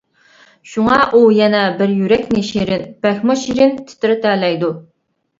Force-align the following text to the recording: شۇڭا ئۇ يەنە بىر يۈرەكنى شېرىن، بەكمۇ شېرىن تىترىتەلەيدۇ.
شۇڭا 0.69 0.95
ئۇ 1.09 1.19
يەنە 1.39 1.59
بىر 1.81 1.91
يۈرەكنى 1.97 2.41
شېرىن، 2.47 2.85
بەكمۇ 3.07 3.35
شېرىن 3.41 3.75
تىترىتەلەيدۇ. 3.91 4.71